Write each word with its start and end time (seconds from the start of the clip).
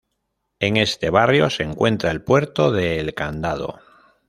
En 0.59 0.77
este 0.77 1.11
barrio 1.11 1.51
se 1.51 1.61
encuentra 1.61 2.09
el 2.09 2.23
puerto 2.23 2.71
de 2.71 2.99
El 2.99 3.13
Candado. 3.13 3.79